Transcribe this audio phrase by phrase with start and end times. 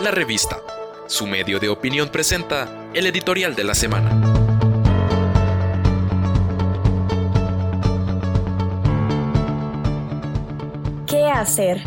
[0.00, 0.58] La Revista,
[1.08, 4.08] su medio de opinión presenta el editorial de la semana.
[11.04, 11.82] ¿Qué hacer?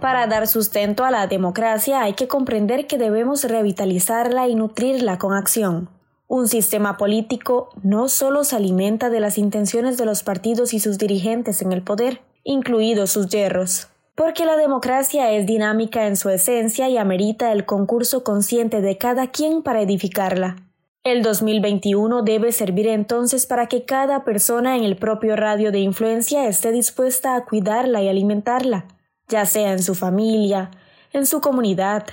[0.00, 5.34] Para dar sustento a la democracia hay que comprender que debemos revitalizarla y nutrirla con
[5.34, 5.88] acción.
[6.26, 10.98] Un sistema político no solo se alimenta de las intenciones de los partidos y sus
[10.98, 13.86] dirigentes en el poder, incluidos sus yerros,
[14.18, 19.28] porque la democracia es dinámica en su esencia y amerita el concurso consciente de cada
[19.28, 20.56] quien para edificarla.
[21.04, 26.48] El 2021 debe servir entonces para que cada persona en el propio radio de influencia
[26.48, 28.88] esté dispuesta a cuidarla y alimentarla,
[29.28, 30.72] ya sea en su familia,
[31.12, 32.04] en su comunidad,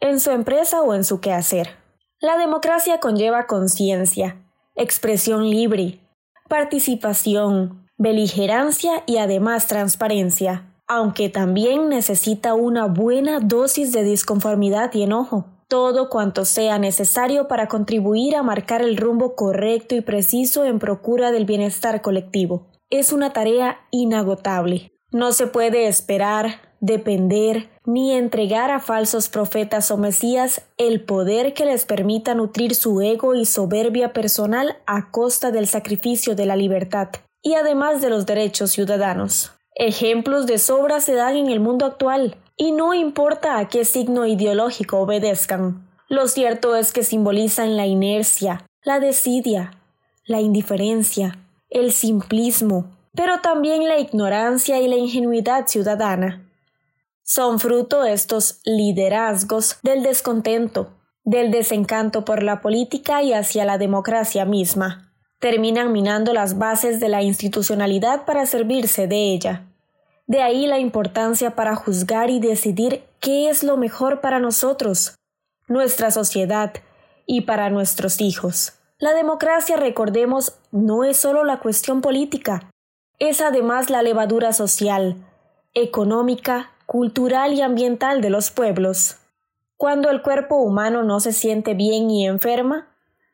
[0.00, 1.68] en su empresa o en su quehacer.
[2.18, 4.42] La democracia conlleva conciencia,
[4.74, 6.00] expresión libre,
[6.48, 15.46] participación, beligerancia y además transparencia aunque también necesita una buena dosis de disconformidad y enojo,
[15.66, 21.32] todo cuanto sea necesario para contribuir a marcar el rumbo correcto y preciso en procura
[21.32, 22.66] del bienestar colectivo.
[22.90, 24.92] Es una tarea inagotable.
[25.10, 31.64] No se puede esperar, depender, ni entregar a falsos profetas o mesías el poder que
[31.64, 37.08] les permita nutrir su ego y soberbia personal a costa del sacrificio de la libertad
[37.40, 39.52] y además de los derechos ciudadanos.
[39.74, 44.26] Ejemplos de sobra se dan en el mundo actual, y no importa a qué signo
[44.26, 45.88] ideológico obedezcan.
[46.08, 49.72] Lo cierto es que simbolizan la inercia, la desidia,
[50.26, 51.38] la indiferencia,
[51.70, 56.50] el simplismo, pero también la ignorancia y la ingenuidad ciudadana.
[57.22, 60.90] Son fruto estos liderazgos del descontento,
[61.24, 65.11] del desencanto por la política y hacia la democracia misma
[65.42, 69.64] terminan minando las bases de la institucionalidad para servirse de ella.
[70.28, 75.16] De ahí la importancia para juzgar y decidir qué es lo mejor para nosotros,
[75.66, 76.72] nuestra sociedad
[77.26, 78.74] y para nuestros hijos.
[78.98, 82.70] La democracia, recordemos, no es solo la cuestión política,
[83.18, 85.16] es además la levadura social,
[85.74, 89.16] económica, cultural y ambiental de los pueblos.
[89.76, 92.91] Cuando el cuerpo humano no se siente bien y enferma,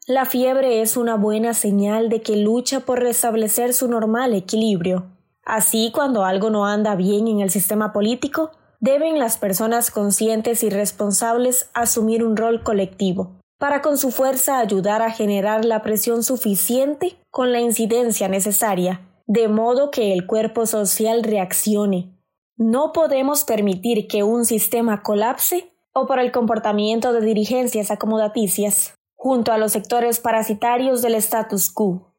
[0.08, 5.04] la fiebre es una buena señal de que lucha por restablecer su normal equilibrio.
[5.44, 10.70] Así, cuando algo no anda bien en el sistema político, deben las personas conscientes y
[10.70, 17.18] responsables asumir un rol colectivo, para con su fuerza ayudar a generar la presión suficiente
[17.30, 22.18] con la incidencia necesaria, de modo que el cuerpo social reaccione.
[22.56, 29.50] No podemos permitir que un sistema colapse o por el comportamiento de dirigencias acomodaticias junto
[29.52, 32.14] a los sectores parasitarios del status quo.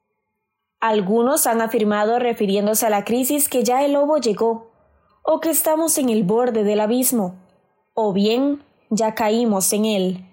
[0.82, 4.72] Algunos han afirmado refiriéndose a la crisis que ya el lobo llegó,
[5.24, 7.38] o que estamos en el borde del abismo,
[7.94, 10.26] o bien ya caímos en él.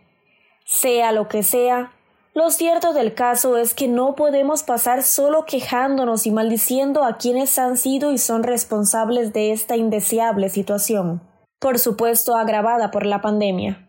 [0.64, 1.92] Sea lo que sea,
[2.34, 7.58] lo cierto del caso es que no podemos pasar solo quejándonos y maldiciendo a quienes
[7.60, 11.22] han sido y son responsables de esta indeseable situación,
[11.60, 13.85] por supuesto agravada por la pandemia.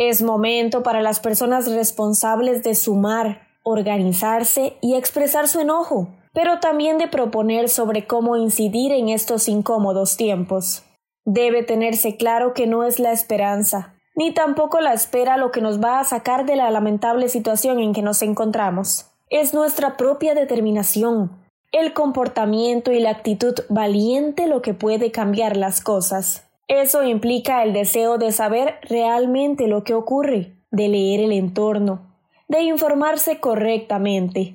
[0.00, 6.98] Es momento para las personas responsables de sumar, organizarse y expresar su enojo, pero también
[6.98, 10.84] de proponer sobre cómo incidir en estos incómodos tiempos.
[11.24, 15.82] Debe tenerse claro que no es la esperanza, ni tampoco la espera lo que nos
[15.82, 19.10] va a sacar de la lamentable situación en que nos encontramos.
[19.30, 25.80] Es nuestra propia determinación, el comportamiento y la actitud valiente lo que puede cambiar las
[25.80, 26.47] cosas.
[26.68, 32.14] Eso implica el deseo de saber realmente lo que ocurre, de leer el entorno,
[32.46, 34.54] de informarse correctamente,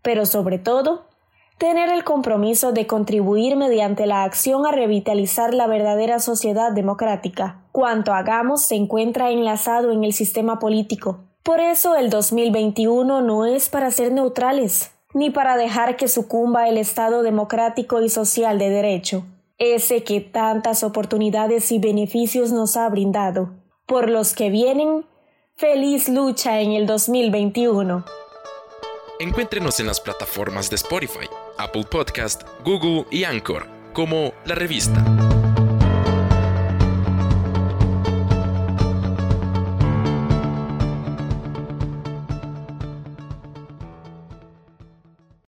[0.00, 1.04] pero sobre todo,
[1.58, 7.60] tener el compromiso de contribuir mediante la acción a revitalizar la verdadera sociedad democrática.
[7.72, 11.18] Cuanto hagamos se encuentra enlazado en el sistema político.
[11.42, 16.78] Por eso el 2021 no es para ser neutrales, ni para dejar que sucumba el
[16.78, 19.24] Estado democrático y social de derecho
[19.60, 23.52] ese que tantas oportunidades y beneficios nos ha brindado.
[23.86, 25.06] Por los que vienen,
[25.54, 28.04] feliz lucha en el 2021.
[29.20, 31.28] Encuéntrenos en las plataformas de Spotify,
[31.58, 35.04] Apple Podcast, Google y Anchor como La Revista.